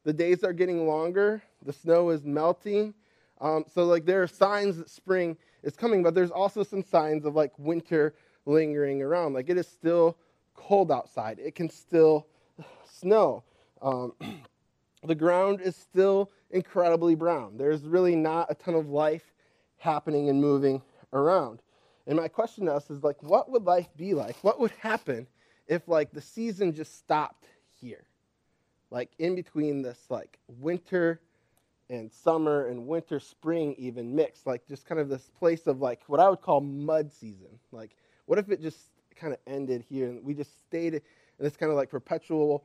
[0.05, 1.43] The days are getting longer.
[1.65, 2.95] The snow is melting.
[3.41, 7.25] Um, so, like, there are signs that spring is coming, but there's also some signs
[7.25, 8.15] of like winter
[8.47, 9.35] lingering around.
[9.35, 10.17] Like, it is still
[10.55, 12.27] cold outside, it can still
[12.89, 13.43] snow.
[13.83, 14.13] Um,
[15.05, 17.57] the ground is still incredibly brown.
[17.59, 19.35] There's really not a ton of life
[19.87, 21.61] happening and moving around.
[22.07, 24.37] And my question to us is like, what would life be like?
[24.43, 25.27] What would happen
[25.67, 27.47] if like the season just stopped
[27.81, 28.05] here?
[28.91, 31.21] Like in between this like winter
[31.89, 36.03] and summer and winter, spring even mixed, like just kind of this place of like
[36.09, 37.59] what I would call mud season.
[37.73, 38.79] Like, what if it just
[39.15, 41.01] kind of ended here and we just stayed in
[41.39, 42.65] this kind of like perpetual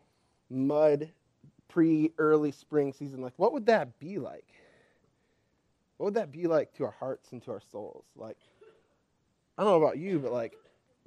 [0.49, 1.09] mud
[1.67, 3.21] pre early spring season?
[3.21, 4.47] Like, what would that be like?
[6.01, 8.05] What would that be like to our hearts and to our souls?
[8.15, 8.37] Like,
[9.55, 10.55] I don't know about you, but like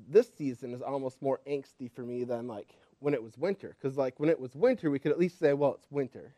[0.09, 2.69] this season is almost more angsty for me than like
[3.01, 3.75] when it was winter.
[3.77, 6.33] Because like when it was winter, we could at least say, well, it's winter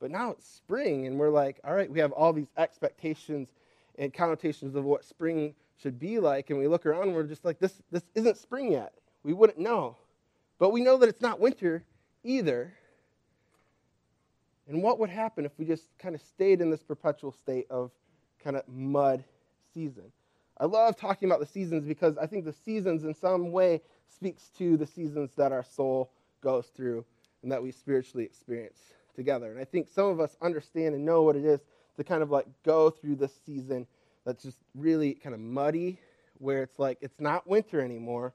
[0.00, 3.48] but now it's spring, and we're like, all right, we have all these expectations
[3.98, 7.42] and connotations of what spring should be like, and we look around and we're just
[7.42, 8.92] like, this, this isn't spring yet.
[9.22, 9.96] We wouldn't know.
[10.58, 11.84] But we know that it's not winter
[12.22, 12.74] either.
[14.68, 17.90] And what would happen if we just kind of stayed in this perpetual state of
[18.42, 19.24] kind of mud
[19.72, 20.12] season?
[20.58, 24.50] I love talking about the seasons because I think the seasons in some way speaks
[24.58, 26.10] to the seasons that our soul
[26.40, 27.04] goes through
[27.42, 28.78] and that we spiritually experience
[29.14, 29.50] together.
[29.50, 31.60] And I think some of us understand and know what it is
[31.96, 33.86] to kind of like go through this season
[34.24, 35.98] that's just really kind of muddy,
[36.38, 38.32] where it's like it's not winter anymore,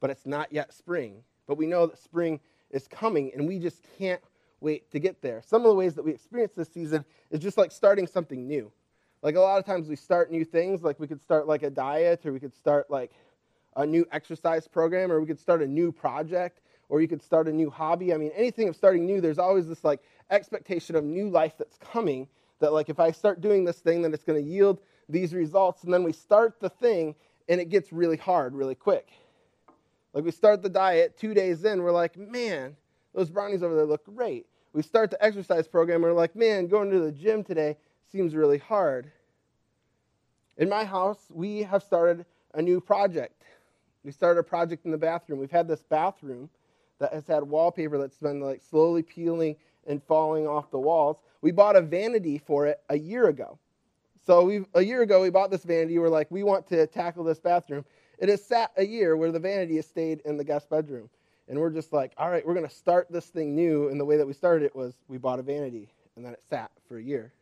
[0.00, 1.22] but it's not yet spring.
[1.46, 2.40] But we know that spring
[2.70, 4.22] is coming, and we just can't
[4.60, 5.42] wait to get there.
[5.44, 8.72] Some of the ways that we experience this season is just like starting something new.
[9.22, 11.70] Like a lot of times we start new things, like we could start like a
[11.70, 13.12] diet, or we could start like
[13.76, 17.48] a new exercise program, or we could start a new project or you could start
[17.48, 18.12] a new hobby.
[18.12, 20.00] I mean, anything of starting new, there's always this like
[20.30, 22.28] expectation of new life that's coming.
[22.60, 25.84] That like if I start doing this thing, then it's going to yield these results.
[25.84, 27.14] And then we start the thing,
[27.48, 29.08] and it gets really hard really quick.
[30.12, 32.76] Like we start the diet, two days in, we're like, man,
[33.14, 34.46] those brownies over there look great.
[34.72, 37.76] We start the exercise program, we're like, man, going to the gym today
[38.10, 39.10] seems really hard.
[40.56, 43.42] In my house, we have started a new project.
[44.04, 45.38] We started a project in the bathroom.
[45.38, 46.50] We've had this bathroom
[46.98, 51.16] that has had wallpaper that's been like slowly peeling and falling off the walls.
[51.40, 53.58] We bought a vanity for it a year ago.
[54.26, 55.98] So we a year ago we bought this vanity.
[55.98, 57.84] We're like, we want to tackle this bathroom.
[58.18, 61.10] It has sat a year where the vanity has stayed in the guest bedroom.
[61.48, 63.88] And we're just like, all right, we're going to start this thing new.
[63.88, 66.42] And the way that we started it was we bought a vanity, and then it
[66.48, 67.32] sat for a year.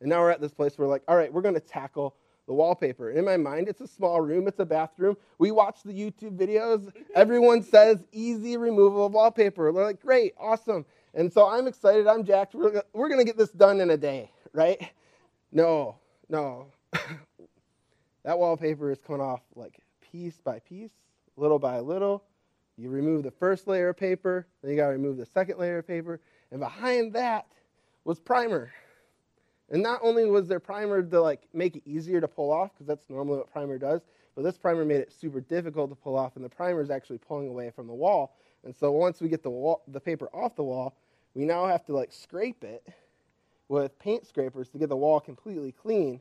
[0.00, 2.14] And now we're at this place where, we're like, all right, we're going to tackle
[2.46, 3.10] the wallpaper.
[3.10, 5.16] In my mind, it's a small room, it's a bathroom.
[5.38, 6.92] We watch the YouTube videos.
[7.14, 9.72] Everyone says easy removal of wallpaper.
[9.72, 10.84] They're like, great, awesome.
[11.14, 12.54] And so I'm excited, I'm jacked.
[12.54, 14.80] We're, we're going to get this done in a day, right?
[15.52, 15.96] No,
[16.28, 16.66] no.
[18.24, 20.92] that wallpaper is coming off like piece by piece,
[21.36, 22.24] little by little.
[22.80, 25.78] You remove the first layer of paper, then you got to remove the second layer
[25.78, 26.18] of paper.
[26.50, 27.46] And behind that
[28.04, 28.72] was primer.
[29.68, 32.86] And not only was there primer to like make it easier to pull off, because
[32.86, 34.00] that's normally what primer does,
[34.34, 37.18] but this primer made it super difficult to pull off, and the primer is actually
[37.18, 38.34] pulling away from the wall.
[38.64, 40.96] And so once we get the wall, the paper off the wall,
[41.34, 42.88] we now have to like scrape it
[43.68, 46.20] with paint scrapers to get the wall completely clean.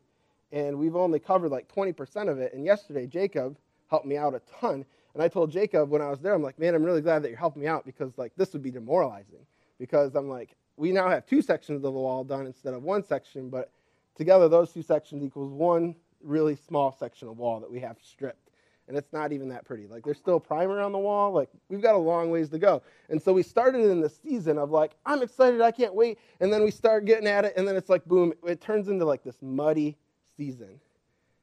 [0.52, 2.54] And we've only covered like 20% of it.
[2.54, 3.58] And yesterday, Jacob
[3.90, 4.86] helped me out a ton.
[5.14, 7.30] And I told Jacob when I was there, I'm like, man, I'm really glad that
[7.30, 9.46] you're helping me out because like this would be demoralizing.
[9.80, 13.04] Because I'm like, we now have two sections of the wall done instead of one
[13.04, 13.72] section, but
[14.16, 18.50] together those two sections equals one really small section of wall that we have stripped.
[18.88, 19.88] And it's not even that pretty.
[19.88, 21.32] Like there's still primer on the wall.
[21.32, 22.82] Like we've got a long ways to go.
[23.10, 26.18] And so we started in the season of like, I'm excited, I can't wait.
[26.40, 29.06] And then we start getting at it, and then it's like boom, it turns into
[29.06, 29.96] like this muddy
[30.36, 30.80] season.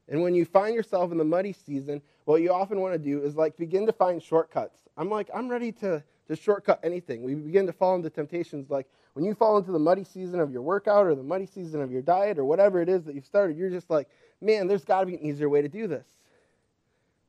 [0.09, 3.21] And when you find yourself in the muddy season, what you often want to do
[3.23, 4.79] is like begin to find shortcuts.
[4.95, 7.23] I'm like, I'm ready to, to shortcut anything.
[7.23, 10.51] We begin to fall into temptations like when you fall into the muddy season of
[10.51, 13.25] your workout or the muddy season of your diet or whatever it is that you've
[13.25, 14.07] started, you're just like,
[14.41, 16.05] man, there's got to be an easier way to do this.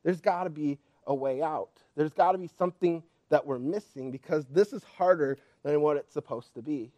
[0.04, 1.70] There's got to be a way out.
[1.96, 6.12] There's got to be something that we're missing because this is harder than what it's
[6.12, 6.92] supposed to be.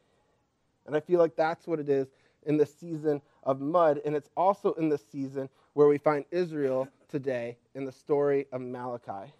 [0.86, 2.08] And I feel like that's what it is
[2.44, 4.00] in the season of mud.
[4.04, 8.60] And it's also in the season where we find Israel today in the story of
[8.60, 9.32] Malachi.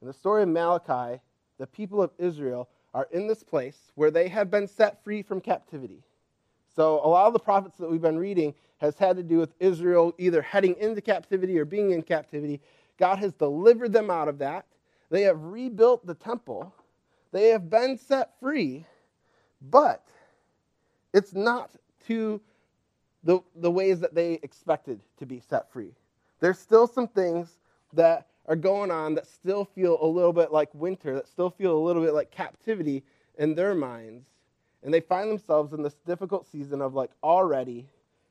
[0.00, 1.20] In the story of Malachi,
[1.58, 5.40] the people of Israel are in this place where they have been set free from
[5.40, 6.02] captivity.
[6.76, 9.54] So, a lot of the prophets that we've been reading has had to do with
[9.60, 12.60] Israel either heading into captivity or being in captivity.
[12.98, 14.66] God has delivered them out of that.
[15.10, 16.72] They have rebuilt the temple.
[17.32, 18.86] They have been set free,
[19.60, 20.06] but
[21.14, 21.70] it's not
[22.08, 22.40] to
[23.22, 25.92] the, the ways that they expected to be set free.
[26.40, 27.56] There's still some things
[27.94, 31.78] that are going on that still feel a little bit like winter, that still feel
[31.78, 33.02] a little bit like captivity
[33.38, 34.26] in their minds.
[34.82, 37.86] And they find themselves in this difficult season of like already,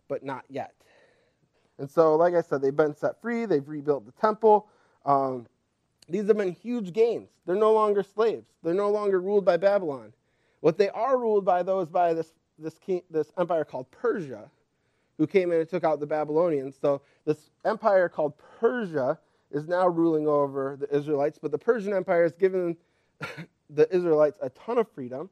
[0.07, 0.75] but not yet.
[1.79, 4.67] And so, like I said, they've been set free, they've rebuilt the temple.
[5.05, 5.47] Um,
[6.07, 7.29] these have been huge gains.
[7.47, 10.13] They're no longer slaves, they're no longer ruled by Babylon.
[10.59, 14.49] What they are ruled by, though, is by this, this, king, this empire called Persia,
[15.17, 16.75] who came in and took out the Babylonians.
[16.79, 19.19] So, this empire called Persia
[19.51, 22.75] is now ruling over the Israelites, but the Persian Empire has given
[23.69, 25.29] the Israelites a ton of freedom.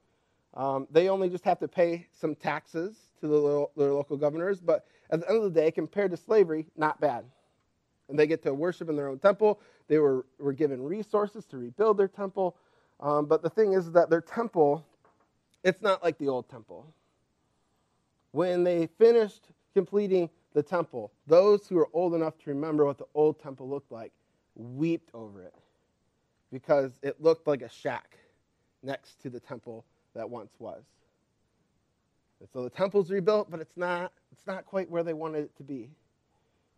[0.53, 4.85] Um, they only just have to pay some taxes to the, their local governors, but
[5.09, 7.25] at the end of the day, compared to slavery, not bad.
[8.09, 9.59] And they get to worship in their own temple.
[9.87, 12.57] They were, were given resources to rebuild their temple.
[12.99, 14.85] Um, but the thing is that their temple,
[15.63, 16.93] it's not like the old temple.
[18.31, 23.07] When they finished completing the temple, those who are old enough to remember what the
[23.13, 24.11] old temple looked like
[24.55, 25.55] wept over it
[26.51, 28.17] because it looked like a shack
[28.83, 30.83] next to the temple that once was.
[32.39, 35.55] And so the temple's rebuilt, but it's not, it's not quite where they wanted it
[35.57, 35.89] to be.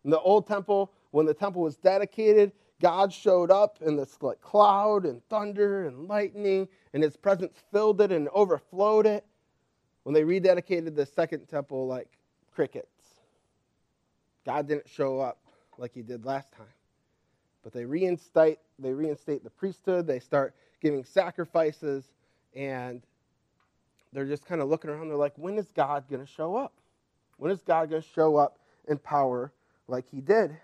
[0.04, 4.40] In the old temple, when the temple was dedicated, God showed up in this like
[4.40, 9.24] cloud and thunder and lightning, and his presence filled it and overflowed it.
[10.04, 12.08] When they rededicated the second temple, like
[12.54, 12.88] crickets.
[14.46, 15.38] God didn't show up
[15.78, 16.66] like he did last time.
[17.62, 22.04] But they reinstate, they reinstate the priesthood, they start giving sacrifices,
[22.54, 23.02] and
[24.12, 25.08] they're just kind of looking around.
[25.08, 26.72] They're like, when is God going to show up?
[27.38, 29.50] When is God going to show up in power
[29.88, 30.54] like he did?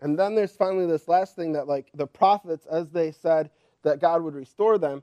[0.00, 3.50] And then there's finally this last thing that, like, the prophets, as they said
[3.82, 5.02] that God would restore them,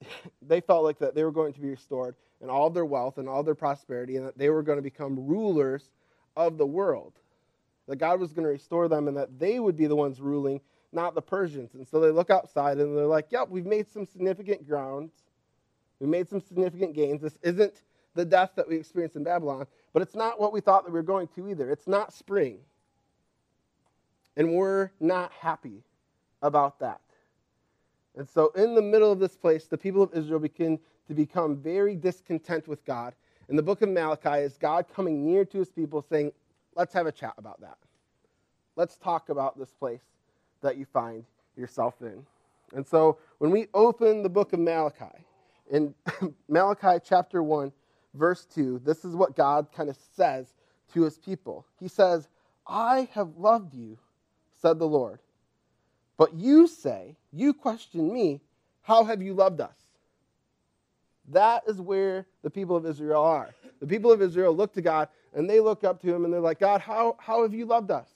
[0.42, 3.28] they felt like that they were going to be restored and all their wealth and
[3.28, 5.90] all their prosperity, and that they were going to become rulers
[6.36, 7.14] of the world.
[7.88, 10.60] That God was going to restore them and that they would be the ones ruling,
[10.92, 11.74] not the Persians.
[11.74, 15.12] And so they look outside and they're like, yep, we've made some significant grounds.
[16.00, 17.22] We made some significant gains.
[17.22, 17.82] This isn't
[18.14, 20.98] the death that we experienced in Babylon, but it's not what we thought that we
[20.98, 21.70] were going to either.
[21.70, 22.58] It's not spring.
[24.36, 25.84] And we're not happy
[26.42, 27.00] about that.
[28.16, 31.56] And so, in the middle of this place, the people of Israel begin to become
[31.56, 33.14] very discontent with God.
[33.48, 36.32] In the book of Malachi, is God coming near to his people saying,
[36.74, 37.78] Let's have a chat about that.
[38.74, 40.02] Let's talk about this place
[40.62, 41.24] that you find
[41.56, 42.24] yourself in.
[42.74, 45.04] And so, when we open the book of Malachi,
[45.70, 45.94] in
[46.48, 47.70] Malachi chapter 1,
[48.14, 50.54] verse 2, this is what God kind of says
[50.94, 51.66] to his people.
[51.78, 52.28] He says,
[52.66, 53.98] I have loved you,
[54.60, 55.20] said the Lord.
[56.16, 58.40] But you say, you question me,
[58.82, 59.76] how have you loved us?
[61.28, 63.54] That is where the people of Israel are.
[63.80, 66.40] The people of Israel look to God and they look up to him and they're
[66.40, 68.08] like, God, how, how have you loved us?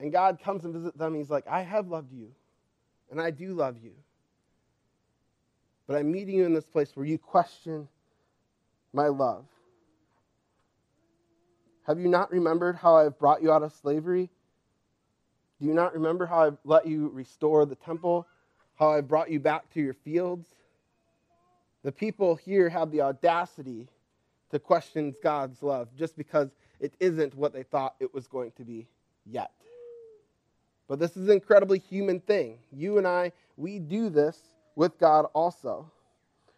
[0.00, 1.14] And God comes and visits them.
[1.14, 2.28] he's like, I have loved you,
[3.10, 3.92] and I do love you.
[5.86, 7.86] But I'm meeting you in this place where you question
[8.92, 9.44] my love?
[11.86, 14.30] Have you not remembered how I have brought you out of slavery?
[15.60, 18.26] Do you not remember how I've let you restore the temple?
[18.76, 20.48] How I brought you back to your fields?
[21.82, 23.88] The people here have the audacity
[24.50, 26.48] to question God's love just because
[26.80, 28.88] it isn't what they thought it was going to be
[29.26, 29.50] yet.
[30.88, 32.58] But this is an incredibly human thing.
[32.72, 34.38] You and I, we do this
[34.76, 35.90] with God also.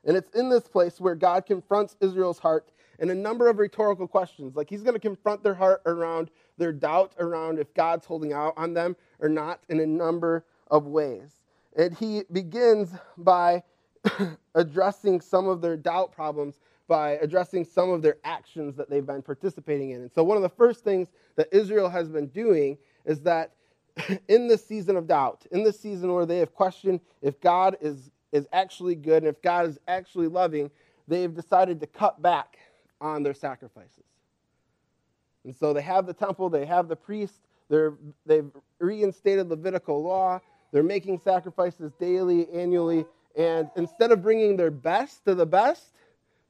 [0.04, 4.06] And it's in this place where God confronts Israel's heart in a number of rhetorical
[4.06, 4.56] questions.
[4.56, 8.54] Like he's going to confront their heart around their doubt around if God's holding out
[8.56, 11.40] on them or not in a number of ways.
[11.76, 13.62] And he begins by
[14.54, 19.22] addressing some of their doubt problems by addressing some of their actions that they've been
[19.22, 20.02] participating in.
[20.02, 23.52] And so, one of the first things that Israel has been doing is that
[24.28, 28.10] in this season of doubt, in this season where they have questioned if God is,
[28.32, 30.70] is actually good and if God is actually loving,
[31.08, 32.58] they've decided to cut back
[33.02, 34.04] on their sacrifices.
[35.44, 37.34] And so they have the temple, they have the priest,
[37.68, 37.94] they're,
[38.24, 40.40] they've reinstated Levitical law,
[40.72, 43.04] they're making sacrifices daily, annually,
[43.36, 45.98] and instead of bringing their best to the best,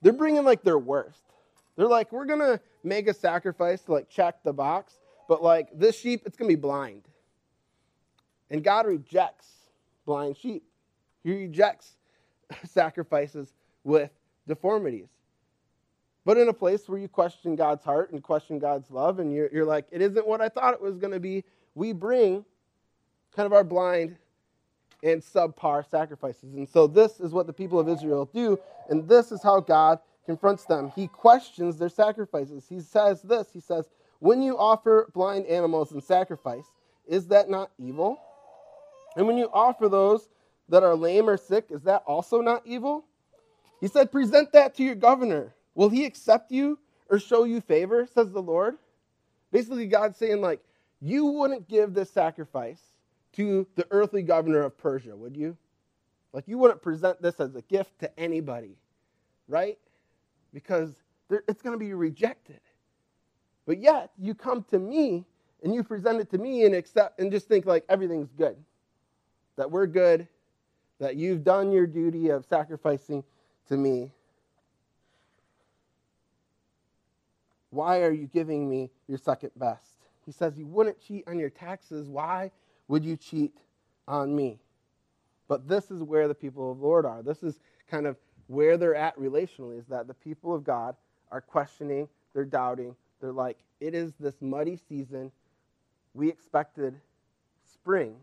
[0.03, 1.23] they're bringing like their worst.
[1.77, 5.69] They're like, we're going to make a sacrifice to like check the box, but like
[5.75, 7.03] this sheep, it's going to be blind.
[8.51, 9.49] And God rejects
[10.05, 10.65] blind sheep,
[11.25, 11.97] He rejects
[12.65, 13.55] sacrifices
[13.85, 14.11] with
[14.47, 15.09] deformities.
[16.25, 19.49] But in a place where you question God's heart and question God's love, and you're,
[19.53, 22.45] you're like, it isn't what I thought it was going to be, we bring
[23.35, 24.17] kind of our blind
[25.03, 26.55] and subpar sacrifices.
[26.55, 29.99] And so this is what the people of Israel do, and this is how God
[30.27, 30.93] confronts them.
[30.95, 32.67] He questions their sacrifices.
[32.69, 33.89] He says this He says,
[34.21, 36.67] When you offer blind animals in sacrifice,
[37.07, 38.21] is that not evil?
[39.17, 40.29] And when you offer those
[40.69, 43.05] that are lame or sick, is that also not evil?
[43.81, 45.55] He said, Present that to your governor.
[45.75, 48.77] Will he accept you or show you favor, says the Lord?
[49.51, 50.61] Basically, God's saying, like,
[51.01, 52.81] you wouldn't give this sacrifice
[53.35, 55.57] to the earthly governor of Persia, would you?
[56.33, 58.77] Like, you wouldn't present this as a gift to anybody,
[59.49, 59.79] right?
[60.55, 60.95] Because
[61.31, 62.61] it's going to be rejected.
[63.67, 65.25] But yet, you come to me
[65.63, 68.57] and you present it to me and accept and just think like everything's good.
[69.57, 70.27] That we're good,
[70.99, 73.23] that you've done your duty of sacrificing
[73.69, 74.13] to me.
[77.73, 79.97] Why are you giving me your second best?
[80.27, 82.07] He says, You wouldn't cheat on your taxes.
[82.07, 82.51] Why
[82.87, 83.57] would you cheat
[84.07, 84.61] on me?
[85.49, 87.23] But this is where the people of the Lord are.
[87.23, 87.61] This is
[87.91, 90.97] kind of where they're at relationally, is that the people of God
[91.31, 92.95] are questioning, they're doubting.
[93.23, 95.33] They're like, It is this muddy season.
[96.13, 96.95] We expected
[97.73, 98.17] spring,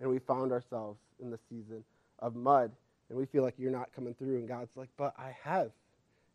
[0.00, 1.82] and we found ourselves in the season
[2.20, 2.70] of mud.
[3.08, 4.36] And we feel like you're not coming through.
[4.36, 5.72] And God's like, But I have.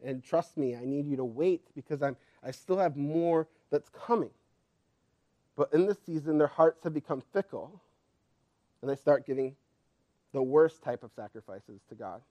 [0.03, 3.89] And trust me, I need you to wait because I'm, I still have more that's
[3.89, 4.29] coming.
[5.55, 7.81] But in this season, their hearts have become fickle,
[8.81, 9.55] and they start giving
[10.33, 12.21] the worst type of sacrifices to God.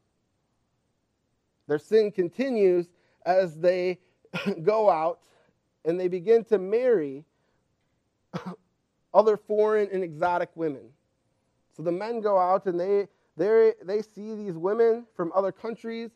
[1.67, 2.87] Their sin continues
[3.25, 3.99] as they
[4.63, 5.21] go out
[5.85, 7.25] and they begin to marry
[9.15, 10.89] other foreign and exotic women.
[11.77, 16.11] So the men go out and they, they, see these women from other countries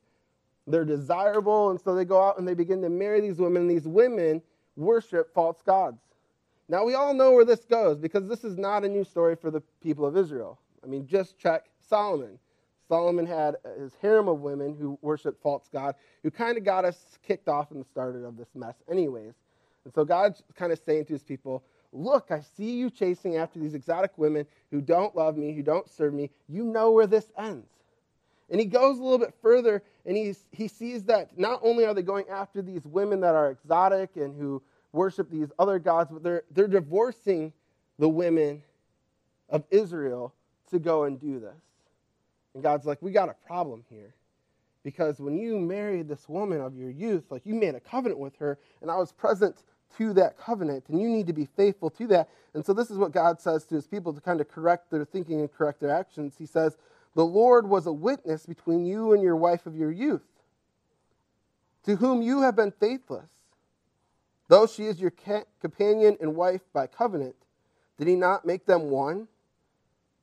[0.70, 3.62] they're desirable, and so they go out and they begin to marry these women.
[3.62, 4.42] And these women
[4.76, 6.00] worship false gods.
[6.68, 9.50] Now, we all know where this goes because this is not a new story for
[9.50, 10.58] the people of Israel.
[10.84, 12.38] I mean, just check Solomon.
[12.88, 17.18] Solomon had his harem of women who worshiped false God, who kind of got us
[17.22, 19.34] kicked off and started of this mess, anyways.
[19.84, 21.62] And so God's kind of saying to his people,
[21.92, 25.90] Look, I see you chasing after these exotic women who don't love me, who don't
[25.90, 26.30] serve me.
[26.48, 27.66] You know where this ends.
[28.50, 32.02] And he goes a little bit further and he sees that not only are they
[32.02, 36.42] going after these women that are exotic and who worship these other gods, but they're,
[36.50, 37.52] they're divorcing
[37.98, 38.62] the women
[39.48, 40.34] of Israel
[40.70, 41.62] to go and do this.
[42.54, 44.14] And God's like, we got a problem here.
[44.82, 48.36] Because when you married this woman of your youth, like you made a covenant with
[48.36, 49.62] her, and I was present
[49.98, 52.30] to that covenant, and you need to be faithful to that.
[52.54, 55.04] And so, this is what God says to his people to kind of correct their
[55.04, 56.34] thinking and correct their actions.
[56.38, 56.78] He says,
[57.14, 60.26] the Lord was a witness between you and your wife of your youth,
[61.84, 63.30] to whom you have been faithless.
[64.48, 65.12] Though she is your
[65.60, 67.36] companion and wife by covenant,
[67.98, 69.28] did he not make them one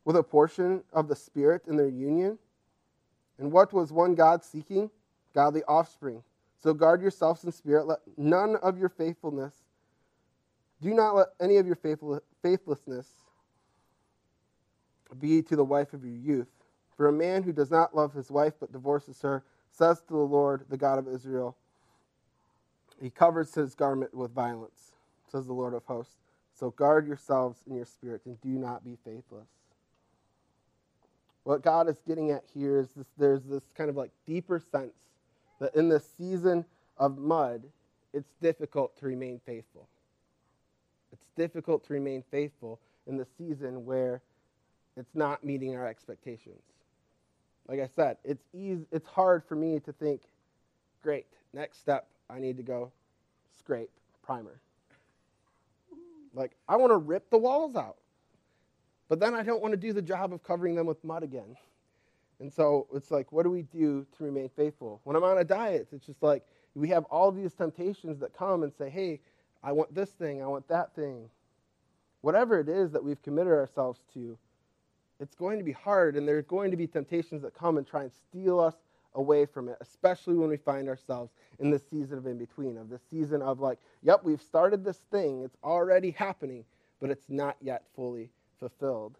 [0.05, 2.37] with a portion of the Spirit in their union?
[3.37, 4.89] And what was one God seeking?
[5.33, 6.23] Godly offspring.
[6.61, 7.85] So guard yourselves in spirit.
[7.85, 9.53] Let none of your faithfulness,
[10.81, 11.77] do not let any of your
[12.41, 13.07] faithlessness
[15.19, 16.56] be to the wife of your youth
[16.97, 20.17] for a man who does not love his wife but divorces her says to the
[20.17, 21.55] Lord, the God of Israel,
[23.01, 24.93] He covers his garment with violence,
[25.31, 26.17] says the Lord of hosts.
[26.53, 29.47] So guard yourselves in your spirit and do not be faithless.
[31.43, 34.95] What God is getting at here is this, there's this kind of like deeper sense
[35.59, 36.65] that in this season
[36.97, 37.63] of mud,
[38.13, 39.87] it's difficult to remain faithful.
[41.13, 44.21] It's difficult to remain faithful in the season where
[44.97, 46.63] it's not meeting our expectations.
[47.67, 50.21] Like I said, it's easy, it's hard for me to think,
[51.03, 52.91] great, next step, I need to go
[53.57, 53.89] scrape
[54.23, 54.59] primer.
[56.33, 57.97] Like I want to rip the walls out.
[59.09, 61.55] But then I don't want to do the job of covering them with mud again.
[62.39, 64.99] And so it's like, what do we do to remain faithful?
[65.03, 66.45] When I'm on a diet, it's just like
[66.75, 69.19] we have all these temptations that come and say, hey,
[69.63, 71.29] I want this thing, I want that thing.
[72.21, 74.37] Whatever it is that we've committed ourselves to,
[75.19, 77.87] it's going to be hard, and there are going to be temptations that come and
[77.87, 78.75] try and steal us
[79.15, 82.89] away from it, especially when we find ourselves in the season of in between, of
[82.89, 86.63] the season of like, yep, we've started this thing, it's already happening,
[87.01, 89.17] but it's not yet fully fulfilled.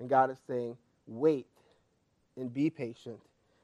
[0.00, 1.46] And God is saying, wait
[2.36, 3.20] and be patient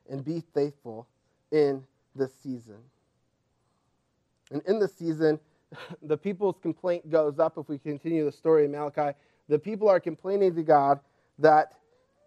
[0.08, 1.06] and be faithful
[1.50, 2.78] in this season.
[4.50, 5.38] And in this season,
[6.02, 9.16] the people's complaint goes up if we continue the story in Malachi.
[9.48, 11.00] The people are complaining to God
[11.38, 11.74] that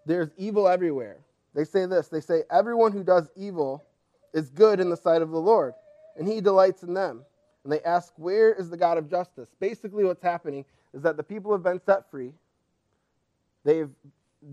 [0.05, 1.17] there's evil everywhere.
[1.53, 3.85] They say this they say, Everyone who does evil
[4.33, 5.73] is good in the sight of the Lord,
[6.17, 7.23] and he delights in them.
[7.63, 9.49] And they ask, Where is the God of justice?
[9.59, 12.33] Basically, what's happening is that the people have been set free,
[13.63, 13.89] they've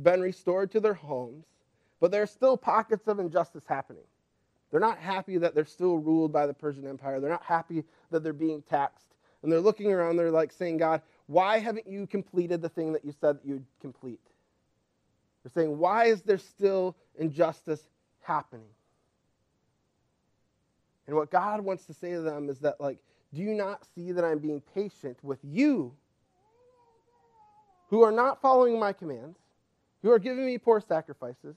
[0.02, 1.45] been restored to their homes,
[2.00, 4.04] but there are still pockets of injustice happening.
[4.71, 7.21] They're not happy that they're still ruled by the Persian Empire.
[7.21, 9.09] They're not happy that they're being taxed.
[9.42, 11.02] And they're looking around, they're like saying, God,
[11.33, 14.21] why haven't you completed the thing that you said that you'd complete?
[15.43, 17.81] They're saying, why is there still injustice
[18.21, 18.69] happening?
[21.07, 22.99] And what God wants to say to them is that, like,
[23.35, 25.95] do you not see that I'm being patient with you
[27.88, 29.38] who are not following my commands,
[30.03, 31.57] who are giving me poor sacrifices,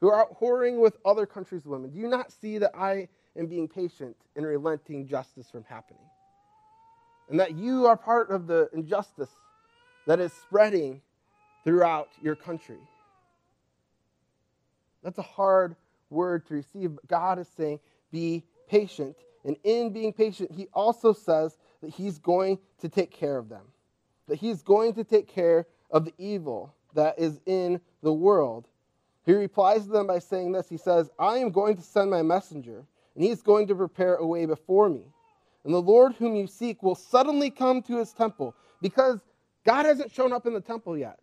[0.00, 1.90] who are out whoring with other countries' women?
[1.90, 6.02] Do you not see that I am being patient and relenting justice from happening?
[7.30, 9.30] And that you are part of the injustice
[10.06, 11.00] that is spreading
[11.64, 12.78] throughout your country.
[15.02, 15.76] That's a hard
[16.10, 16.94] word to receive.
[16.94, 17.80] But God is saying,
[18.12, 19.16] be patient.
[19.44, 23.64] And in being patient, He also says that He's going to take care of them,
[24.28, 28.66] that He's going to take care of the evil that is in the world.
[29.26, 32.22] He replies to them by saying this He says, I am going to send my
[32.22, 32.84] messenger,
[33.14, 35.13] and He's going to prepare a way before me.
[35.64, 39.20] And the Lord whom you seek will suddenly come to His temple because
[39.64, 41.18] God hasn't shown up in the temple yet.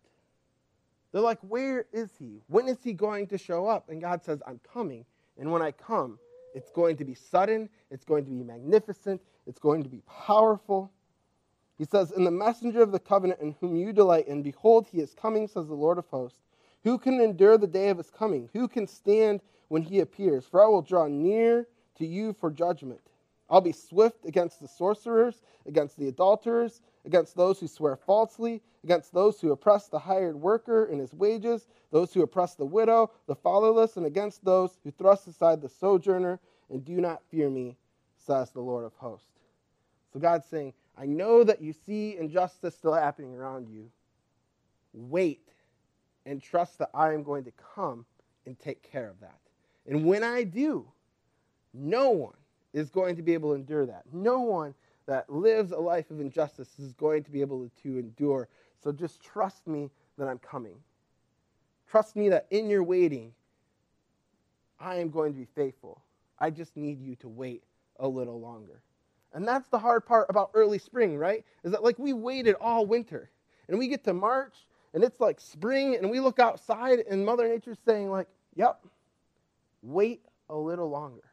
[1.12, 2.42] They're like, Where is he?
[2.48, 3.88] When is he going to show up?
[3.88, 5.04] And God says, I'm coming.
[5.38, 6.18] And when I come,
[6.54, 10.90] it's going to be sudden, it's going to be magnificent, it's going to be powerful.
[11.78, 14.98] He says, In the messenger of the covenant in whom you delight in, behold, he
[14.98, 16.38] is coming, says the Lord of hosts.
[16.84, 18.48] Who can endure the day of his coming?
[18.52, 20.46] Who can stand when he appears?
[20.46, 23.00] For I will draw near to you for judgment.
[23.52, 29.12] I'll be swift against the sorcerers, against the adulterers, against those who swear falsely, against
[29.12, 33.34] those who oppress the hired worker in his wages, those who oppress the widow, the
[33.34, 37.76] fatherless, and against those who thrust aside the sojourner, and do not fear me,
[38.16, 39.28] says the Lord of hosts.
[40.14, 43.90] So God's saying, I know that you see injustice still happening around you.
[44.94, 45.46] Wait
[46.24, 48.06] and trust that I am going to come
[48.46, 49.40] and take care of that.
[49.86, 50.86] And when I do,
[51.74, 52.34] no one
[52.72, 54.02] is going to be able to endure that.
[54.12, 54.74] No one
[55.06, 58.48] that lives a life of injustice is going to be able to endure.
[58.82, 60.76] So just trust me that I'm coming.
[61.90, 63.32] Trust me that in your waiting,
[64.80, 66.02] I am going to be faithful.
[66.38, 67.62] I just need you to wait
[68.00, 68.82] a little longer.
[69.34, 71.44] And that's the hard part about early spring, right?
[71.64, 73.30] Is that like we waited all winter
[73.68, 74.54] and we get to March
[74.94, 78.84] and it's like spring and we look outside and Mother Nature's saying, like, yep,
[79.82, 81.31] wait a little longer.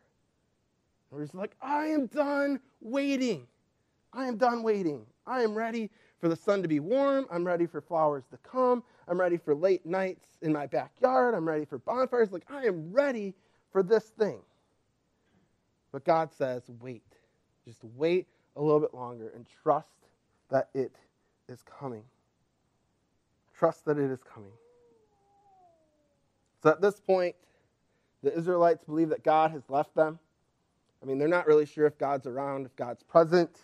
[1.11, 3.47] We're just like, I am done waiting.
[4.13, 5.05] I am done waiting.
[5.25, 7.25] I am ready for the sun to be warm.
[7.31, 8.83] I'm ready for flowers to come.
[9.07, 11.35] I'm ready for late nights in my backyard.
[11.35, 12.31] I'm ready for bonfires.
[12.31, 13.33] Like, I am ready
[13.71, 14.41] for this thing.
[15.91, 17.03] But God says, wait.
[17.65, 19.87] Just wait a little bit longer and trust
[20.49, 20.95] that it
[21.47, 22.03] is coming.
[23.57, 24.51] Trust that it is coming.
[26.61, 27.35] So at this point,
[28.23, 30.19] the Israelites believe that God has left them.
[31.01, 33.59] I mean, they're not really sure if God's around, if God's present.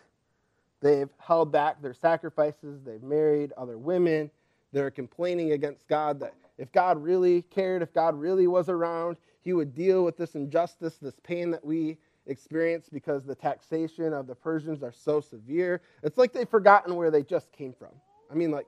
[0.82, 2.82] They've held back their sacrifices.
[2.84, 4.30] They've married other women.
[4.72, 9.54] They're complaining against God that if God really cared, if God really was around, he
[9.54, 14.36] would deal with this injustice, this pain that we experience because the taxation of the
[14.36, 15.82] Persians are so severe.
[16.04, 17.92] It's like they've forgotten where they just came from.
[18.32, 18.68] I mean, like,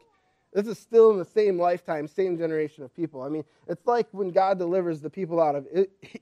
[0.53, 3.21] this is still in the same lifetime, same generation of people.
[3.21, 5.67] I mean, it's like when God delivers the people out of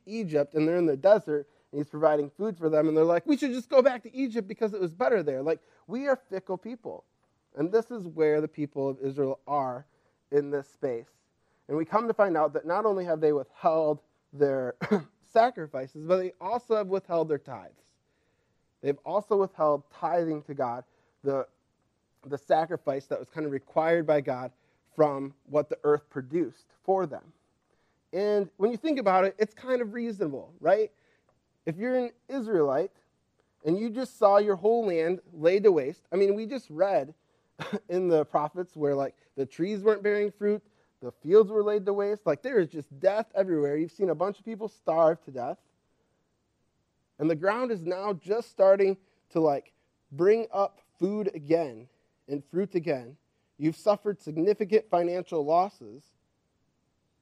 [0.05, 3.28] Egypt and they're in the desert and He's providing food for them, and they're like,
[3.28, 5.42] we should just go back to Egypt because it was better there.
[5.42, 7.04] Like, we are fickle people.
[7.58, 9.86] And this is where the people of Israel are
[10.32, 11.10] in this space.
[11.68, 14.00] And we come to find out that not only have they withheld
[14.32, 14.76] their
[15.34, 17.84] sacrifices, but they also have withheld their tithes.
[18.82, 20.86] They've also withheld tithing to God,
[21.26, 21.46] the,
[22.26, 24.52] the sacrifice that was kind of required by God
[24.96, 27.34] from what the earth produced for them.
[28.14, 30.90] And when you think about it, it's kind of reasonable, right?
[31.65, 32.91] If you're an Israelite
[33.65, 37.13] and you just saw your whole land laid to waste, I mean, we just read
[37.89, 40.62] in the prophets where like the trees weren't bearing fruit,
[41.01, 42.25] the fields were laid to waste.
[42.25, 43.78] Like there is just death everywhere.
[43.78, 45.58] You've seen a bunch of people starve to death.
[47.19, 48.97] And the ground is now just starting
[49.32, 49.71] to like
[50.12, 51.88] bring up food again
[52.28, 53.17] and fruit again.
[53.58, 56.04] You've suffered significant financial losses.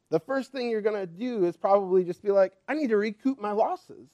[0.09, 2.97] The first thing you're going to do is probably just be like, I need to
[2.97, 4.07] recoup my losses.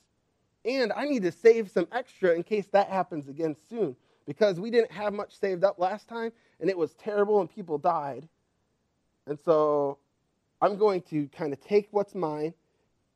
[0.70, 3.96] And I need to save some extra in case that happens again soon.
[4.28, 7.80] Because we didn't have much saved up last time and it was terrible and people
[7.80, 8.30] died.
[9.26, 9.98] And so
[10.62, 12.54] I'm going to kind of take what's mine,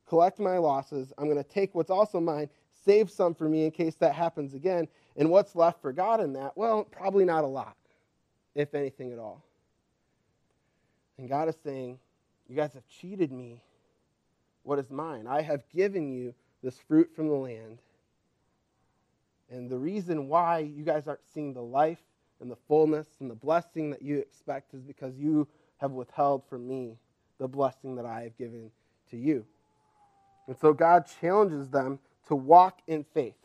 [0.08, 1.12] collect my losses.
[1.16, 2.48] I'm going to take what's also mine,
[2.84, 4.88] save some for me in case that happens again.
[5.16, 6.56] And what's left for God in that?
[6.56, 7.76] Well, probably not a lot,
[8.56, 9.44] if anything at all.
[11.18, 12.00] And God is saying,
[12.48, 13.62] You guys have cheated me.
[14.64, 15.28] What is mine?
[15.28, 17.78] I have given you this fruit from the land.
[19.50, 22.02] And the reason why you guys aren't seeing the life
[22.40, 25.46] and the fullness and the blessing that you expect is because you
[25.76, 26.96] have withheld from me
[27.38, 28.70] the blessing that I have given
[29.10, 29.44] to you.
[30.46, 31.98] And so God challenges them
[32.28, 33.36] to walk in faith.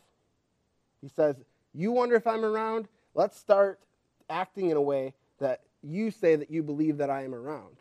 [1.02, 1.36] He says,
[1.74, 2.88] You wonder if I'm around?
[3.14, 3.80] Let's start
[4.30, 7.76] acting in a way that you say that you believe that I am around.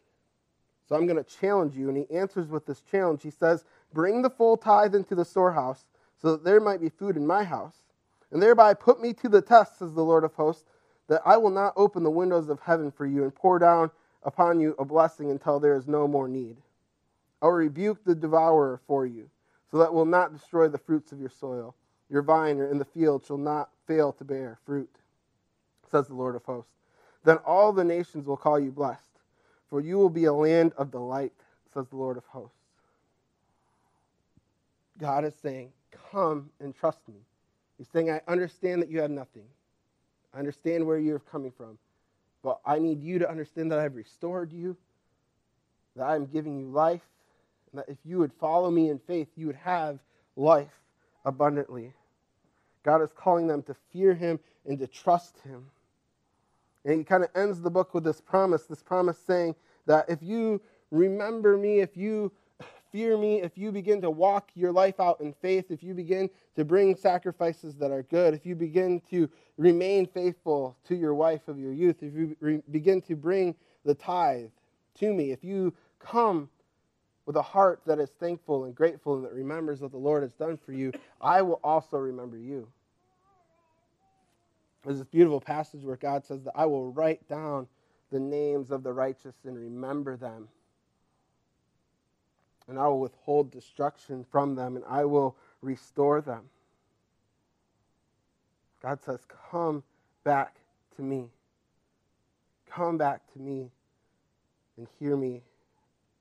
[0.89, 1.88] So I'm going to challenge you.
[1.88, 3.21] And he answers with this challenge.
[3.21, 5.86] He says, Bring the full tithe into the storehouse,
[6.21, 7.78] so that there might be food in my house.
[8.32, 10.65] And thereby put me to the test, says the Lord of hosts,
[11.08, 13.89] that I will not open the windows of heaven for you and pour down
[14.23, 16.58] upon you a blessing until there is no more need.
[17.41, 19.30] I will rebuke the devourer for you,
[19.71, 21.75] so that will not destroy the fruits of your soil.
[22.10, 24.89] Your vine in the field shall not fail to bear fruit,
[25.89, 26.73] says the Lord of hosts.
[27.23, 29.19] Then all the nations will call you blessed,
[29.69, 31.34] for you will be a land of delight,
[31.73, 32.59] says the Lord of hosts.
[35.00, 35.72] God is saying,
[36.12, 37.16] Come and trust me.
[37.78, 39.46] He's saying, I understand that you have nothing.
[40.34, 41.78] I understand where you're coming from.
[42.44, 44.78] But I need you to understand that I've restored you,
[45.96, 47.02] that I'm giving you life,
[47.72, 50.00] and that if you would follow me in faith, you would have
[50.36, 50.68] life
[51.26, 51.94] abundantly.
[52.84, 55.66] God is calling them to fear him and to trust him.
[56.86, 60.20] And he kind of ends the book with this promise this promise saying that if
[60.22, 62.32] you remember me, if you
[62.91, 66.30] fear me, if you begin to walk your life out in faith, if you begin
[66.56, 71.47] to bring sacrifices that are good, if you begin to remain faithful to your wife
[71.47, 74.49] of your youth, if you re- begin to bring the tithe
[74.95, 76.49] to me, if you come
[77.25, 80.34] with a heart that is thankful and grateful and that remembers what the Lord has
[80.34, 82.67] done for you, I will also remember you.
[84.84, 87.67] There's this beautiful passage where God says that I will write down
[88.12, 90.47] the names of the righteous and remember them
[92.69, 96.43] and I will withhold destruction from them, and I will restore them.
[98.82, 99.84] God says, Come
[100.23, 100.58] back
[100.95, 101.29] to me.
[102.69, 103.71] Come back to me
[104.77, 105.41] and hear me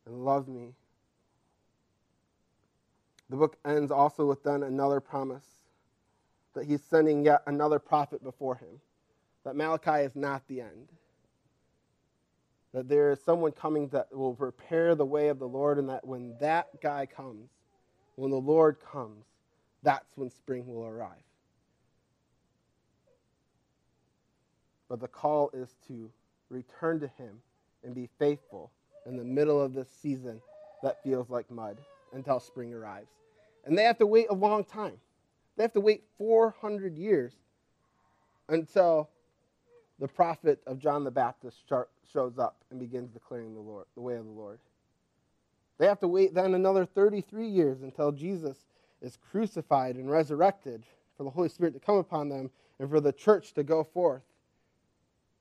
[0.06, 0.72] and love me.
[3.28, 5.44] The book ends also with then another promise
[6.54, 8.80] that he's sending yet another prophet before him,
[9.44, 10.88] that Malachi is not the end
[12.72, 16.06] that there is someone coming that will prepare the way of the Lord, and that
[16.06, 17.50] when that guy comes,
[18.16, 19.24] when the Lord comes,
[19.82, 21.22] that's when spring will arrive.
[24.88, 26.10] But the call is to
[26.50, 27.40] return to Him
[27.84, 28.70] and be faithful
[29.06, 30.40] in the middle of this season
[30.82, 31.78] that feels like mud
[32.12, 33.10] until spring arrives.
[33.64, 34.98] And they have to wait a long time.
[35.56, 37.32] They have to wait 400 years
[38.48, 39.10] until
[39.98, 41.64] the prophet of John the Baptist
[42.12, 44.58] shows up and begins declaring the Lord, the way of the Lord.
[45.78, 48.56] They have to wait then another 33 years until Jesus
[49.00, 50.84] is crucified and resurrected
[51.16, 54.22] for the Holy Spirit to come upon them and for the church to go forth.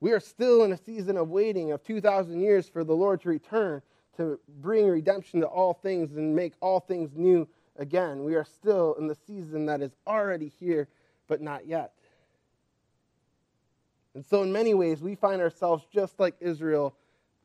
[0.00, 3.28] We are still in a season of waiting of 2,000 years for the Lord to
[3.28, 3.82] return
[4.16, 8.24] to bring redemption to all things and make all things new again.
[8.24, 10.88] We are still in the season that is already here,
[11.28, 11.92] but not yet.
[14.18, 16.92] And so, in many ways, we find ourselves just like Israel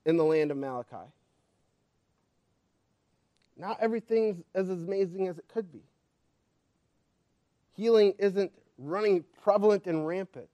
[0.07, 1.05] in the land of Malachi.
[3.55, 5.83] Not everything's as amazing as it could be.
[7.73, 10.49] Healing isn't running prevalent and rampant.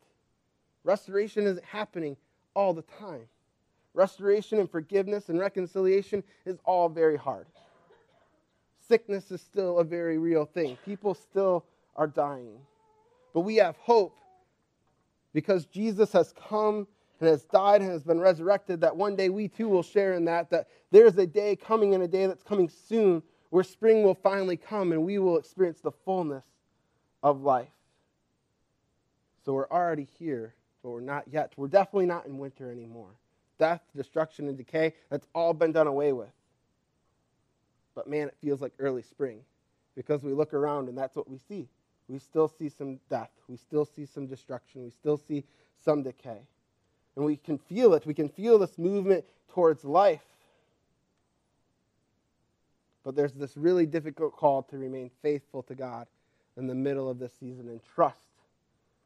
[0.83, 2.17] Restoration isn't happening
[2.53, 3.29] all the time.
[3.93, 7.45] Restoration and forgiveness and reconciliation is all very hard.
[8.89, 10.77] Sickness is still a very real thing.
[10.83, 11.63] People still
[11.95, 12.59] are dying.
[13.33, 14.17] But we have hope
[15.33, 16.87] because Jesus has come
[17.19, 20.25] and has died and has been resurrected, that one day we too will share in
[20.25, 24.15] that, that there's a day coming and a day that's coming soon where spring will
[24.15, 26.45] finally come and we will experience the fullness
[27.23, 27.67] of life.
[29.45, 31.53] So we're already here, but we're not yet.
[31.57, 33.09] We're definitely not in winter anymore.
[33.57, 36.29] Death, destruction, and decay, that's all been done away with.
[37.95, 39.41] But man, it feels like early spring
[39.95, 41.67] because we look around and that's what we see.
[42.09, 43.29] We still see some death.
[43.47, 44.83] We still see some destruction.
[44.83, 45.43] We still see
[45.85, 46.41] some decay.
[47.15, 48.05] And we can feel it.
[48.05, 50.21] We can feel this movement towards life.
[53.03, 56.07] But there's this really difficult call to remain faithful to God
[56.57, 58.17] in the middle of this season and trust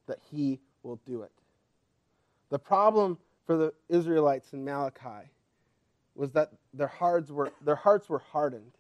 [0.07, 1.31] that He will do it.
[2.49, 5.29] The problem for the Israelites in Malachi
[6.15, 8.71] was that their hearts were, their hearts were hardened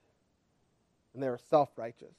[1.13, 2.15] and they were self righteous.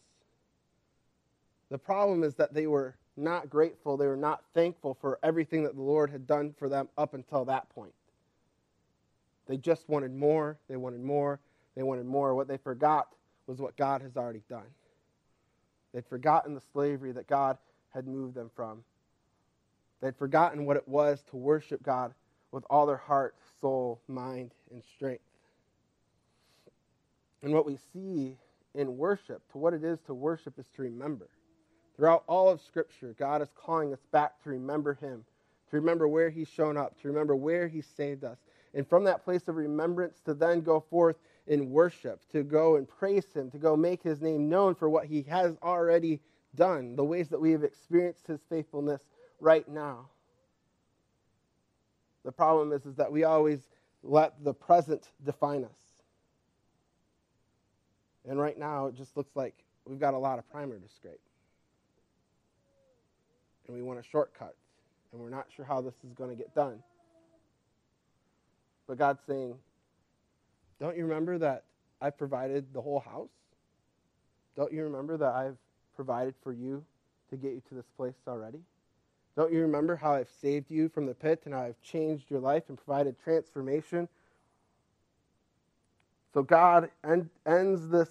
[1.74, 5.74] The problem is that they were not grateful, they were not thankful for everything that
[5.74, 7.94] the Lord had done for them up until that point.
[9.48, 11.40] They just wanted more, they wanted more,
[11.74, 12.32] they wanted more.
[12.36, 13.08] What they forgot
[13.48, 14.68] was what God has already done.
[15.92, 17.58] They'd forgotten the slavery that God
[17.92, 18.84] had moved them from.
[20.00, 22.14] They'd forgotten what it was to worship God
[22.52, 25.24] with all their heart, soul, mind, and strength.
[27.42, 28.36] And what we see
[28.76, 31.28] in worship, to what it is to worship, is to remember.
[31.96, 35.24] Throughout all of Scripture, God is calling us back to remember Him,
[35.70, 38.38] to remember where He's shown up, to remember where He saved us.
[38.74, 42.88] And from that place of remembrance, to then go forth in worship, to go and
[42.88, 46.20] praise Him, to go make His name known for what He has already
[46.56, 49.02] done, the ways that we have experienced His faithfulness
[49.38, 50.08] right now.
[52.24, 53.60] The problem is, is that we always
[54.02, 55.70] let the present define us.
[58.26, 59.54] And right now, it just looks like
[59.86, 61.20] we've got a lot of primer to scrape
[63.66, 64.54] and we want a shortcut,
[65.12, 66.82] and we're not sure how this is going to get done.
[68.86, 69.54] But God's saying,
[70.80, 71.64] Don't you remember that
[72.00, 73.30] I provided the whole house?
[74.56, 75.56] Don't you remember that I've
[75.96, 76.84] provided for you
[77.30, 78.60] to get you to this place already?
[79.36, 82.40] Don't you remember how I've saved you from the pit and how I've changed your
[82.40, 84.08] life and provided transformation?
[86.32, 88.10] So God end, ends this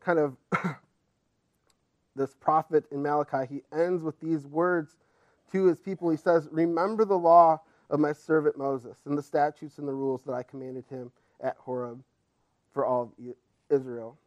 [0.00, 0.36] kind of
[2.16, 4.96] this prophet in Malachi, he ends with these words
[5.52, 6.10] to his people.
[6.10, 10.22] He says, Remember the law of my servant Moses and the statutes and the rules
[10.22, 12.02] that I commanded him at Horeb
[12.72, 13.34] for all of
[13.70, 14.18] Israel.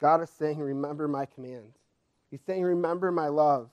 [0.00, 1.76] God is saying, Remember my commands.
[2.30, 3.70] He's saying, Remember my love.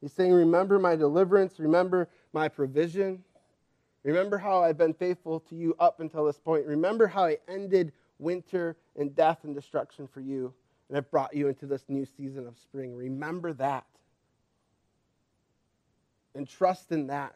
[0.00, 1.58] He's saying, Remember my deliverance.
[1.58, 3.22] Remember my provision.
[4.04, 6.64] Remember how I've been faithful to you up until this point.
[6.64, 10.54] Remember how I ended winter and death and destruction for you
[10.88, 12.94] and have brought you into this new season of spring.
[12.94, 13.84] Remember that.
[16.34, 17.34] And trust in that.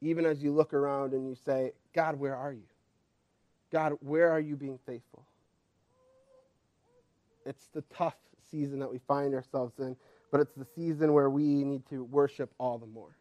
[0.00, 2.66] Even as you look around and you say, God, where are you?
[3.72, 5.24] God, where are you being faithful?
[7.44, 8.16] It's the tough
[8.50, 9.96] season that we find ourselves in,
[10.30, 13.16] but it's the season where we need to worship all the more.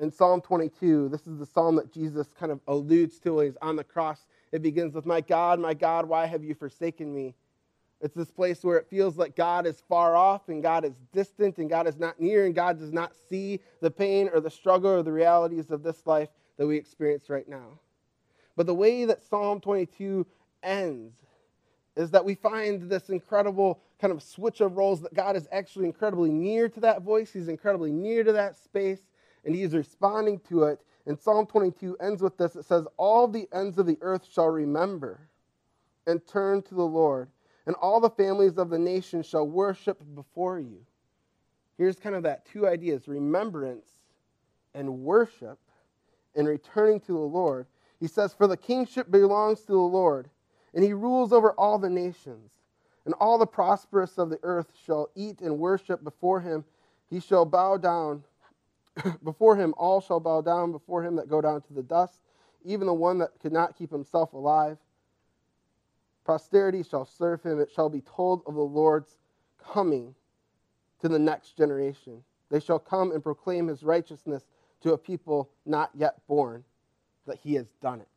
[0.00, 3.56] In Psalm 22, this is the psalm that Jesus kind of alludes to when he's
[3.60, 4.26] on the cross.
[4.50, 7.34] It begins with, My God, my God, why have you forsaken me?
[8.02, 11.58] It's this place where it feels like God is far off and God is distant
[11.58, 14.90] and God is not near and God does not see the pain or the struggle
[14.90, 17.78] or the realities of this life that we experience right now.
[18.56, 20.26] But the way that Psalm 22
[20.64, 21.14] ends
[21.94, 25.86] is that we find this incredible kind of switch of roles that God is actually
[25.86, 29.00] incredibly near to that voice, He's incredibly near to that space,
[29.44, 30.80] and He's responding to it.
[31.06, 34.48] And Psalm 22 ends with this it says, All the ends of the earth shall
[34.48, 35.28] remember
[36.06, 37.28] and turn to the Lord
[37.66, 40.84] and all the families of the nation shall worship before you.
[41.78, 43.86] Here's kind of that two ideas remembrance
[44.74, 45.58] and worship
[46.34, 47.66] and returning to the Lord.
[48.00, 50.28] He says, For the kingship belongs to the Lord,
[50.74, 52.52] and he rules over all the nations.
[53.04, 56.64] And all the prosperous of the earth shall eat and worship before him.
[57.10, 58.22] He shall bow down
[59.24, 62.20] before him, all shall bow down before him that go down to the dust,
[62.64, 64.78] even the one that could not keep himself alive.
[66.24, 67.60] Posterity shall serve him.
[67.60, 69.16] It shall be told of the Lord's
[69.72, 70.14] coming
[71.00, 72.22] to the next generation.
[72.50, 74.44] They shall come and proclaim his righteousness
[74.82, 76.64] to a people not yet born,
[77.26, 78.08] that he has done it.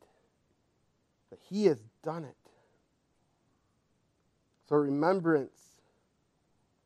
[1.30, 2.36] That he has done it.
[4.68, 5.80] So remembrance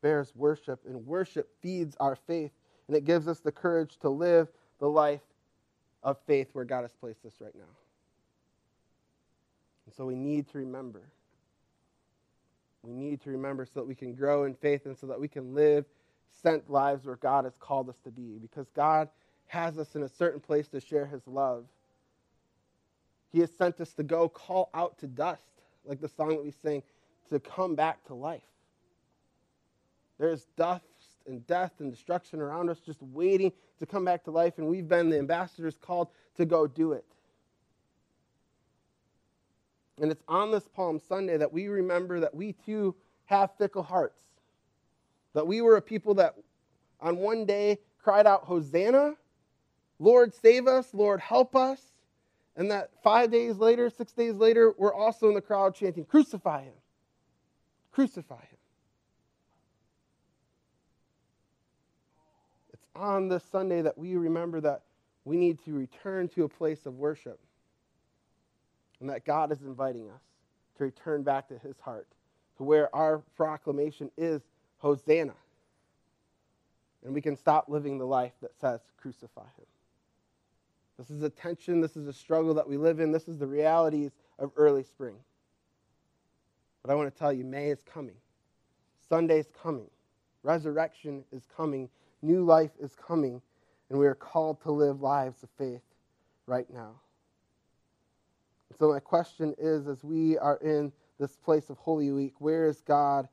[0.03, 2.53] bears worship, and worship feeds our faith,
[2.89, 5.21] and it gives us the courage to live the life
[6.03, 7.65] of faith where God has placed us right now.
[9.91, 11.03] And so we need to remember.
[12.85, 15.27] We need to remember so that we can grow in faith and so that we
[15.27, 15.85] can live
[16.31, 18.39] sent lives where God has called us to be.
[18.41, 19.09] Because God
[19.49, 21.65] has us in a certain place to share his love.
[23.33, 25.43] He has sent us to go call out to dust,
[25.85, 26.85] like the song that we sing,
[27.31, 28.43] to come back to life.
[30.21, 30.85] There's dust
[31.27, 33.51] and death and destruction around us just waiting
[33.81, 37.05] to come back to life, and we've been the ambassadors called to go do it.
[40.01, 42.95] And it's on this Palm Sunday that we remember that we too
[43.27, 44.19] have fickle hearts.
[45.35, 46.35] That we were a people that
[47.01, 49.15] on one day cried out, Hosanna,
[49.99, 51.81] Lord save us, Lord help us.
[52.57, 56.63] And that five days later, six days later, we're also in the crowd chanting, Crucify
[56.63, 56.75] him,
[57.93, 58.59] crucify him.
[62.73, 64.83] It's on this Sunday that we remember that
[65.25, 67.39] we need to return to a place of worship
[69.01, 70.23] and that God is inviting us
[70.77, 72.07] to return back to his heart,
[72.57, 74.43] to where our proclamation is
[74.79, 75.35] Hosanna.
[77.05, 79.67] And we can stop living the life that says, crucify him.
[80.99, 83.47] This is a tension, this is a struggle that we live in, this is the
[83.47, 85.17] realities of early spring.
[86.83, 88.17] But I want to tell you, May is coming,
[89.09, 89.89] Sunday's coming,
[90.43, 91.89] resurrection is coming
[92.23, 93.41] New life is coming,
[93.89, 95.83] and we are called to live lives of faith
[96.47, 97.01] right now.
[98.81, 102.81] So, my question is as we are in this place of Holy Week, where is
[102.81, 103.29] God,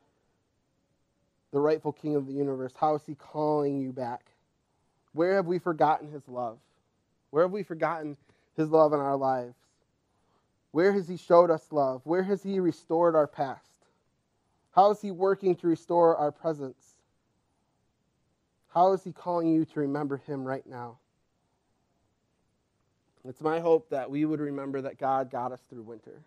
[1.53, 2.73] the rightful King of the universe?
[2.75, 4.25] How is He calling you back?
[5.13, 6.57] Where have we forgotten His love?
[7.29, 8.17] Where have we forgotten
[8.57, 9.55] His love in our lives?
[10.71, 12.01] Where has He showed us love?
[12.03, 13.71] Where has He restored our past?
[14.71, 16.97] How is He working to restore our presence?
[18.67, 20.97] How is He calling you to remember Him right now?
[23.27, 26.21] It's my hope that we would remember that God got us through winter,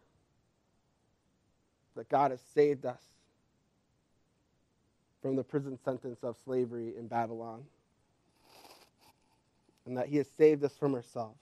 [1.96, 3.02] that God has saved us
[5.22, 7.64] from the prison sentence of slavery in Babylon,
[9.86, 11.40] and that He has saved us from ourselves,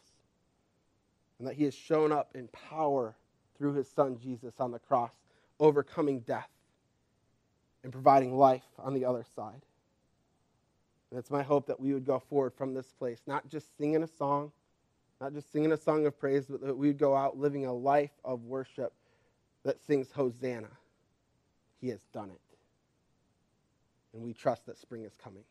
[1.39, 3.17] and that He has shown up in power
[3.57, 5.13] through His Son Jesus on the cross,
[5.59, 6.51] overcoming death
[7.83, 9.63] and providing life on the other side.
[11.11, 14.03] And it's my hope that we would go forward from this place, not just singing
[14.03, 14.53] a song,
[15.21, 17.73] not just singing a song of praise, but that we would go out living a
[17.73, 18.93] life of worship
[19.65, 20.69] that sings Hosanna.
[21.81, 22.41] He has done it.
[24.13, 25.45] And we trust that spring is coming.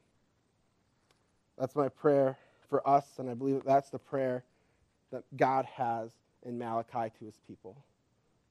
[1.57, 2.37] That's my prayer
[2.69, 4.43] for us, and I believe that that's the prayer
[5.11, 6.11] that God has
[6.45, 7.77] in Malachi to his people.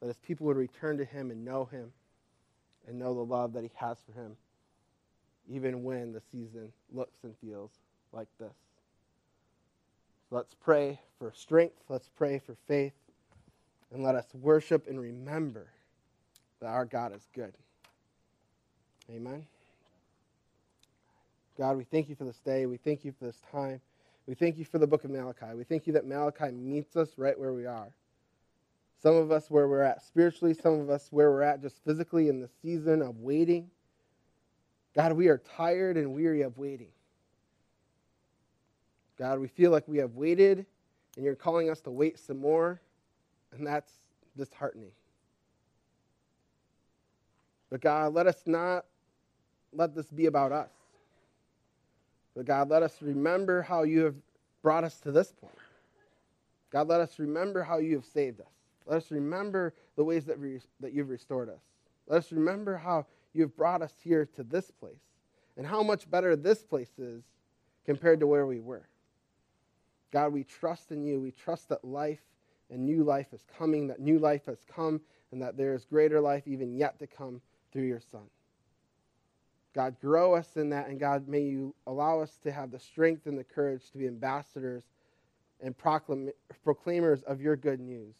[0.01, 1.93] That his people would return to him and know him
[2.87, 4.37] and know the love that he has for him
[5.49, 7.71] even when the season looks and feels
[8.13, 8.55] like this.
[10.31, 11.77] Let's pray for strength.
[11.89, 12.93] Let's pray for faith.
[13.93, 15.69] And let us worship and remember
[16.61, 17.55] that our God is good.
[19.11, 19.47] Amen.
[21.57, 22.67] God, we thank you for this day.
[22.67, 23.81] We thank you for this time.
[24.27, 25.55] We thank you for the book of Malachi.
[25.57, 27.93] We thank you that Malachi meets us right where we are.
[29.01, 32.29] Some of us where we're at spiritually, some of us where we're at just physically
[32.29, 33.71] in the season of waiting.
[34.95, 36.89] God, we are tired and weary of waiting.
[39.19, 40.67] God, we feel like we have waited
[41.17, 42.81] and you're calling us to wait some more,
[43.53, 43.91] and that's
[44.37, 44.91] disheartening.
[47.71, 48.85] But God, let us not
[49.73, 50.71] let this be about us.
[52.35, 54.15] But God, let us remember how you have
[54.63, 55.57] brought us to this point.
[56.71, 58.53] God, let us remember how you have saved us.
[58.87, 61.63] Let us remember the ways that, we, that you've restored us.
[62.07, 65.01] Let us remember how you've brought us here to this place
[65.57, 67.23] and how much better this place is
[67.85, 68.87] compared to where we were.
[70.13, 71.21] God, we trust in you.
[71.21, 72.23] We trust that life
[72.71, 75.01] and new life is coming, that new life has come,
[75.33, 77.41] and that there is greater life even yet to come
[77.73, 78.23] through your Son.
[79.75, 83.27] God, grow us in that, and God, may you allow us to have the strength
[83.27, 84.85] and the courage to be ambassadors
[85.61, 86.33] and proclam-
[86.65, 88.15] proclaimers of your good news.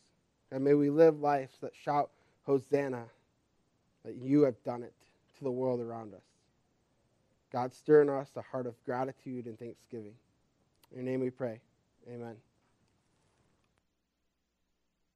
[0.53, 2.11] And may we live lives that shout,
[2.43, 3.05] Hosanna,
[4.05, 4.93] that you have done it
[5.39, 6.23] to the world around us.
[7.53, 10.15] God, stir in us a heart of gratitude and thanksgiving.
[10.91, 11.61] In your name we pray.
[12.09, 12.37] Amen.